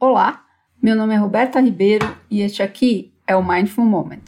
[0.00, 0.44] Olá,
[0.80, 4.22] meu nome é Roberta Ribeiro e este aqui é o Mindful Moment.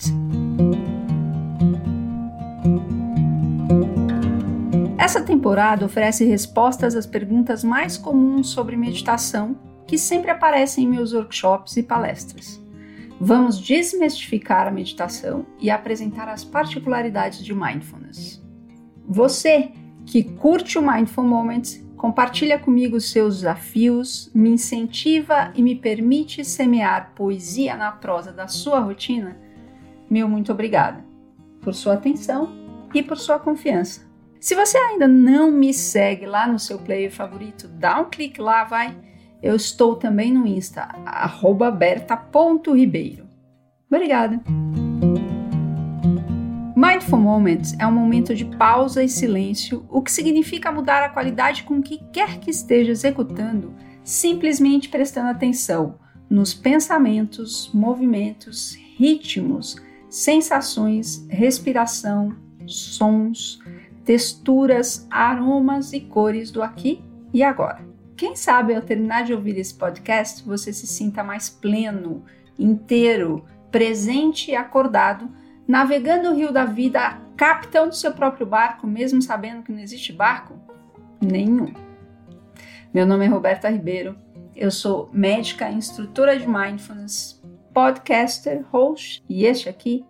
[4.98, 9.56] Essa temporada oferece respostas às perguntas mais comuns sobre meditação
[9.86, 12.60] que sempre aparecem em meus workshops e palestras.
[13.20, 18.42] Vamos desmistificar a meditação e apresentar as particularidades de mindfulness.
[19.06, 19.70] Você
[20.04, 21.62] que curte o Mindful Moment
[22.00, 28.80] compartilha comigo seus desafios, me incentiva e me permite semear poesia na prosa da sua
[28.80, 29.36] rotina,
[30.08, 31.04] meu muito obrigada
[31.60, 32.50] por sua atenção
[32.94, 34.08] e por sua confiança.
[34.40, 38.64] Se você ainda não me segue lá no seu player favorito, dá um clique lá,
[38.64, 38.96] vai.
[39.42, 40.88] Eu estou também no Insta,
[41.76, 43.28] berta.ribeiro.
[43.90, 44.40] Obrigada!
[46.82, 51.62] Mindful Moments é um momento de pausa e silêncio, o que significa mudar a qualidade
[51.62, 55.98] com que quer que esteja executando, simplesmente prestando atenção
[56.30, 59.76] nos pensamentos, movimentos, ritmos,
[60.08, 63.58] sensações, respiração, sons,
[64.02, 67.86] texturas, aromas e cores do aqui e agora.
[68.16, 72.24] Quem sabe ao terminar de ouvir esse podcast você se sinta mais pleno,
[72.58, 75.39] inteiro, presente e acordado
[75.70, 80.12] navegando o rio da vida, capitão do seu próprio barco, mesmo sabendo que não existe
[80.12, 80.58] barco?
[81.22, 81.72] Nenhum.
[82.92, 84.18] Meu nome é Roberta Ribeiro,
[84.56, 87.40] eu sou médica, instrutora de mindfulness,
[87.72, 90.04] podcaster, host e este aqui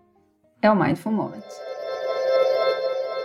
[0.62, 1.44] é o Mindful Moment.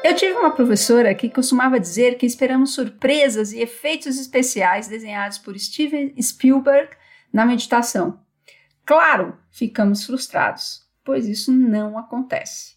[0.03, 5.58] Eu tive uma professora que costumava dizer que esperamos surpresas e efeitos especiais desenhados por
[5.58, 6.89] Steven Spielberg
[7.31, 8.20] na meditação.
[8.86, 12.75] Claro, ficamos frustrados pois isso não acontece.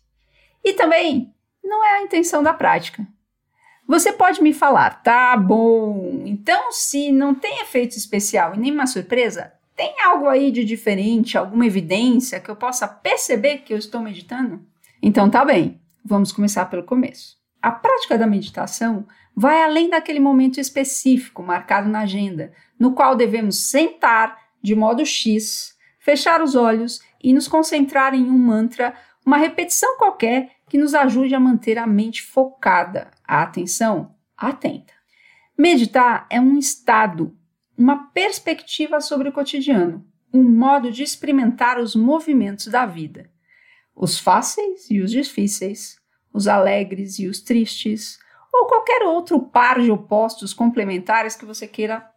[0.62, 1.34] E também
[1.64, 3.04] não é a intenção da prática.
[3.86, 9.54] Você pode me falar, tá bom, então se não tem efeito especial e nenhuma surpresa,
[9.74, 14.60] tem algo aí de diferente, alguma evidência que eu possa perceber que eu estou meditando?
[15.00, 17.38] Então tá bem, vamos começar pelo começo.
[17.62, 23.56] A prática da meditação vai além daquele momento específico marcado na agenda, no qual devemos
[23.56, 29.96] sentar de modo X, fechar os olhos e nos concentrar em um mantra, uma repetição
[29.98, 34.92] qualquer que nos ajude a manter a mente focada, a atenção atenta.
[35.56, 37.36] Meditar é um estado,
[37.76, 43.30] uma perspectiva sobre o cotidiano, um modo de experimentar os movimentos da vida,
[43.94, 45.98] os fáceis e os difíceis,
[46.32, 48.18] os alegres e os tristes,
[48.52, 52.08] ou qualquer outro par de opostos complementares que você queira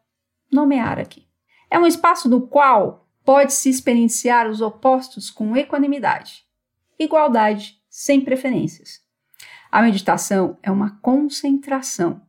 [0.52, 1.28] nomear aqui.
[1.70, 6.44] É um espaço do qual pode-se experienciar os opostos com equanimidade,
[7.00, 9.00] igualdade, sem preferências.
[9.72, 12.24] A meditação é uma concentração.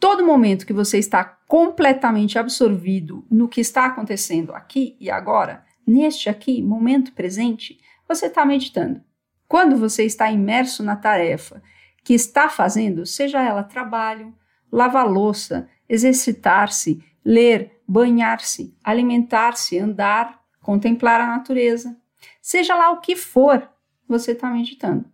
[0.00, 6.28] Todo momento que você está completamente absorvido no que está acontecendo aqui e agora, neste
[6.28, 7.78] aqui, momento presente,
[8.08, 9.00] você está meditando.
[9.46, 11.62] Quando você está imerso na tarefa
[12.02, 14.34] que está fazendo, seja ela trabalho,
[14.72, 21.96] lavar louça, exercitar-se, ler, banhar-se, alimentar-se, andar, contemplar a natureza.
[22.40, 23.68] Seja lá o que for,
[24.08, 25.04] você está meditando.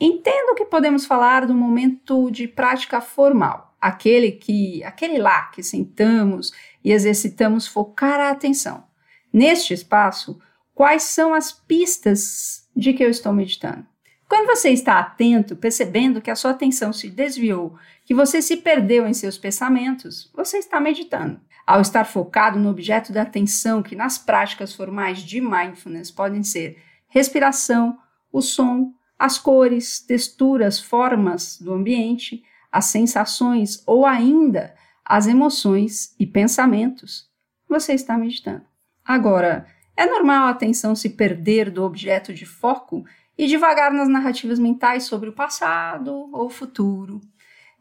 [0.00, 6.52] Entendo que podemos falar do momento de prática formal, aquele que, aquele lá que sentamos
[6.84, 8.84] e exercitamos focar a atenção.
[9.32, 10.38] Neste espaço,
[10.74, 13.86] quais são as pistas de que eu estou meditando?
[14.28, 19.06] Quando você está atento, percebendo que a sua atenção se desviou, que você se perdeu
[19.06, 21.40] em seus pensamentos, você está meditando.
[21.66, 26.80] Ao estar focado no objeto da atenção, que nas práticas formais de mindfulness podem ser
[27.08, 27.98] respiração,
[28.32, 36.26] o som, as cores, texturas, formas do ambiente, as sensações ou ainda as emoções e
[36.26, 37.28] pensamentos,
[37.68, 38.64] você está meditando.
[39.04, 39.66] Agora,
[39.96, 43.04] é normal a atenção se perder do objeto de foco
[43.38, 47.20] e devagar nas narrativas mentais sobre o passado ou futuro,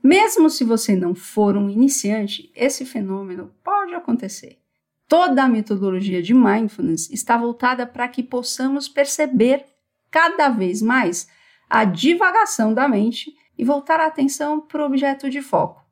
[0.06, 4.60] mesmo se você não for um iniciante, esse fenômeno pode acontecer.
[5.08, 9.66] Toda a metodologia de mindfulness está voltada para que possamos perceber
[10.12, 11.28] cada vez mais
[11.68, 15.84] a divagação da mente e voltar a atenção para o objeto de foco.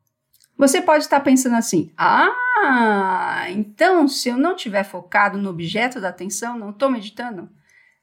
[0.55, 6.09] Você pode estar pensando assim: ah, então se eu não estiver focado no objeto da
[6.09, 7.49] atenção, não estou meditando?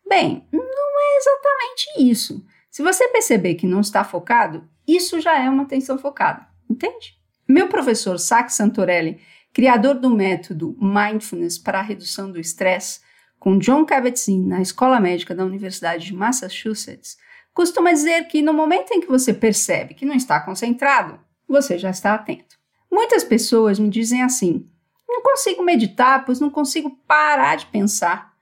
[0.09, 2.45] Bem, não é exatamente isso.
[2.69, 7.19] Se você perceber que não está focado, isso já é uma atenção focada, entende?
[7.49, 9.21] Meu professor Sax Santorelli,
[9.53, 13.01] criador do método Mindfulness para a redução do estresse,
[13.39, 17.17] com John Kabat-Zinn na Escola Médica da Universidade de Massachusetts,
[17.53, 21.91] costuma dizer que no momento em que você percebe que não está concentrado, você já
[21.91, 22.57] está atento.
[22.91, 24.69] Muitas pessoas me dizem assim:
[25.09, 28.33] Não consigo meditar, pois não consigo parar de pensar.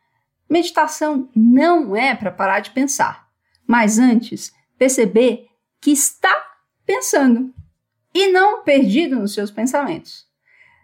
[0.51, 3.29] Meditação não é para parar de pensar,
[3.67, 5.48] mas antes perceber
[5.81, 6.35] que está
[6.85, 7.55] pensando
[8.15, 10.27] e não perdido nos seus pensamentos.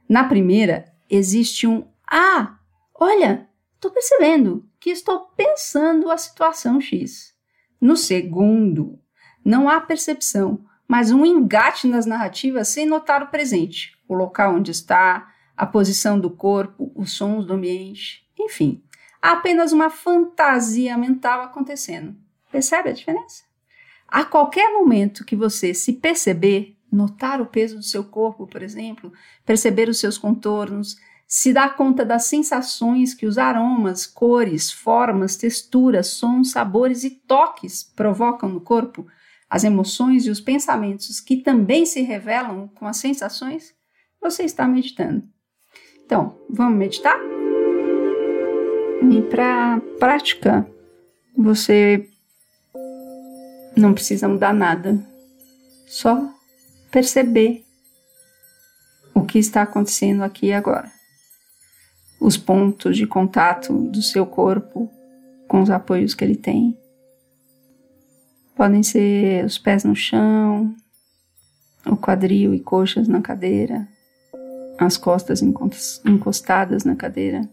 [0.09, 2.59] Na primeira, existe um ah,
[2.95, 7.35] olha, estou percebendo que estou pensando a situação X.
[7.81, 9.01] No segundo,
[9.45, 14.71] não há percepção, mas um engate nas narrativas sem notar o presente, o local onde
[14.71, 18.83] está, a posição do corpo, os sons do ambiente, enfim.
[19.21, 22.15] Há apenas uma fantasia mental acontecendo.
[22.51, 23.45] Percebe a diferença?
[24.15, 29.13] A qualquer momento que você se perceber, notar o peso do seu corpo, por exemplo,
[29.45, 30.97] perceber os seus contornos,
[31.27, 37.83] se dá conta das sensações que os aromas, cores, formas, texturas, sons, sabores e toques
[37.83, 39.05] provocam no corpo,
[39.51, 43.75] as emoções e os pensamentos que também se revelam com as sensações,
[44.21, 45.25] você está meditando.
[46.07, 47.19] Então, vamos meditar?
[49.11, 50.65] E para prática,
[51.37, 52.09] você
[53.77, 54.99] não precisa mudar nada,
[55.87, 56.33] só
[56.91, 57.65] perceber
[59.15, 60.91] o que está acontecendo aqui e agora.
[62.21, 64.91] Os pontos de contato do seu corpo
[65.49, 66.79] com os apoios que ele tem.
[68.57, 70.75] Podem ser os pés no chão,
[71.87, 73.87] o quadril e coxas na cadeira,
[74.79, 77.49] as costas encostadas na cadeira.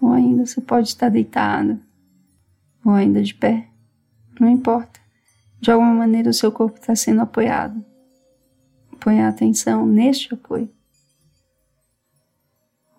[0.00, 1.78] Ou ainda você pode estar deitado,
[2.84, 3.68] ou ainda de pé.
[4.40, 4.99] Não importa.
[5.60, 7.84] De alguma maneira o seu corpo está sendo apoiado.
[8.98, 10.70] Põe a atenção neste apoio.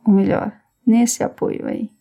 [0.06, 0.56] Ou melhor,
[0.86, 1.92] nesse apoio aí.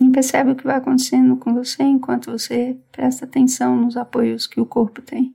[0.00, 4.60] E percebe o que vai acontecendo com você enquanto você presta atenção nos apoios que
[4.60, 5.34] o corpo tem.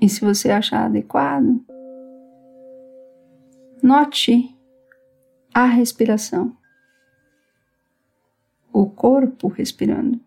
[0.00, 1.64] E se você achar adequado,
[3.82, 4.54] note
[5.52, 6.56] a respiração.
[8.74, 10.20] O corpo respirando.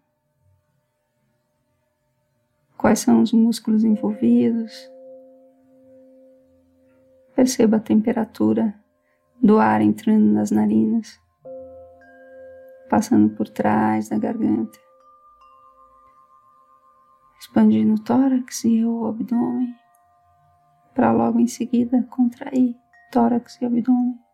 [2.75, 4.89] Quais são os músculos envolvidos?
[7.35, 8.73] Perceba a temperatura
[9.39, 11.19] do ar entrando nas narinas,
[12.89, 14.79] passando por trás da garganta
[17.39, 19.75] expandindo o tórax e o abdômen,
[20.93, 22.75] para logo em seguida contrair
[23.11, 24.26] tórax e abdômen.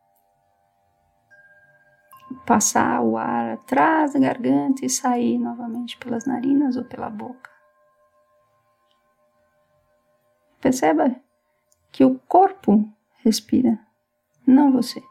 [2.46, 7.50] Passar o ar atrás da garganta e sair novamente pelas narinas ou pela boca.
[10.60, 11.16] Perceba
[11.92, 12.90] que o corpo
[13.24, 13.80] respira,
[14.48, 15.04] não você.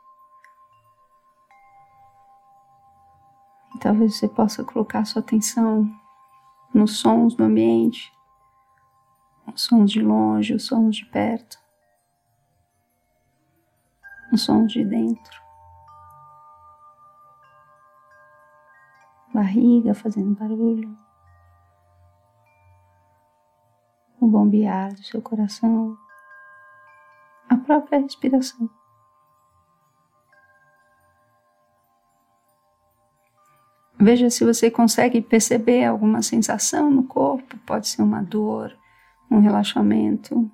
[3.74, 5.86] E talvez você possa colocar sua atenção
[6.72, 8.10] nos sons do ambiente,
[9.46, 11.58] os sons de longe, os sons de perto,
[14.32, 15.41] os sons de dentro.
[19.34, 20.96] Barriga fazendo barulho,
[24.20, 25.96] o bombear do seu coração,
[27.49, 28.69] a própria respiração.
[33.99, 38.76] Veja se você consegue perceber alguma sensação no corpo, pode ser uma dor,
[39.31, 40.50] um relaxamento,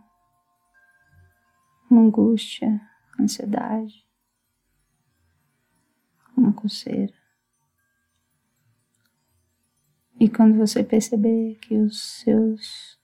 [1.91, 2.79] uma angústia,
[3.19, 4.07] ansiedade,
[6.37, 7.18] uma coceira.
[10.20, 12.98] E quando você perceber que os seus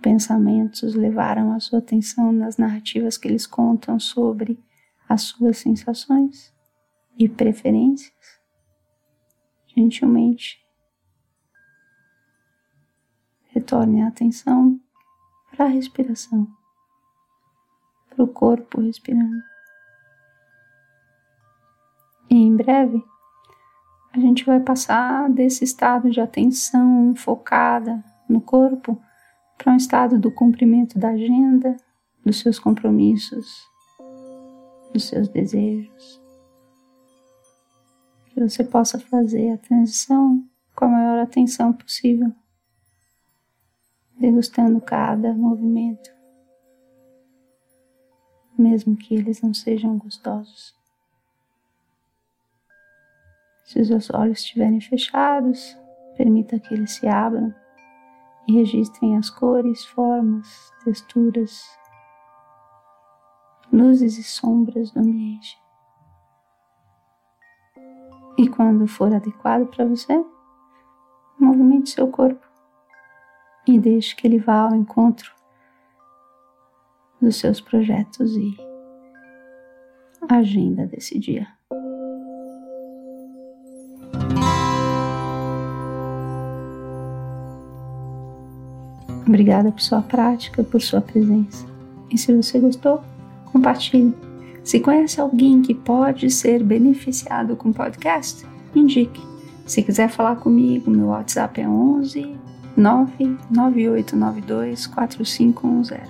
[0.00, 4.58] pensamentos levaram a sua atenção nas narrativas que eles contam sobre
[5.06, 6.54] as suas sensações
[7.18, 8.40] e preferências,
[9.66, 10.58] gentilmente.
[13.48, 14.80] Retorne a atenção
[15.50, 16.46] para a respiração,
[18.08, 19.42] para o corpo respirando.
[22.30, 23.02] E em breve,
[24.28, 29.00] gente vai passar desse estado de atenção focada no corpo
[29.56, 31.76] para um estado do cumprimento da agenda,
[32.24, 33.66] dos seus compromissos,
[34.92, 36.28] dos seus desejos
[38.38, 42.32] que você possa fazer a transição com a maior atenção possível,
[44.16, 46.08] degustando cada movimento,
[48.56, 50.77] mesmo que eles não sejam gostosos.
[53.68, 55.78] Se os seus olhos estiverem fechados,
[56.16, 57.54] permita que eles se abram
[58.46, 61.68] e registrem as cores, formas, texturas,
[63.70, 65.60] luzes e sombras do ambiente.
[68.38, 70.24] E quando for adequado para você,
[71.38, 72.48] movimente seu corpo
[73.66, 75.30] e deixe que ele vá ao encontro
[77.20, 78.56] dos seus projetos e
[80.26, 81.57] agenda desse dia.
[89.28, 91.66] Obrigada por sua prática, por sua presença.
[92.10, 93.02] E se você gostou,
[93.52, 94.14] compartilhe.
[94.64, 99.20] Se conhece alguém que pode ser beneficiado com o podcast, indique.
[99.66, 102.36] Se quiser falar comigo, meu WhatsApp é 11
[102.74, 106.00] 99892 4510.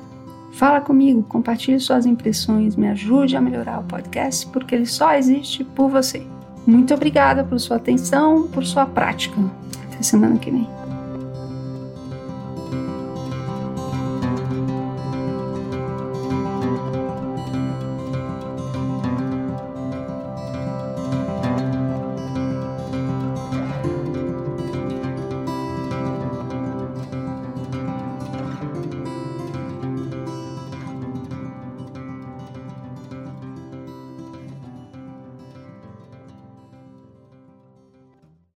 [0.53, 5.65] Fala comigo, compartilhe suas impressões, me ajude a melhorar o podcast, porque ele só existe
[5.65, 6.25] por você.
[6.67, 9.37] Muito obrigada por sua atenção, por sua prática.
[9.91, 10.78] Até semana que vem.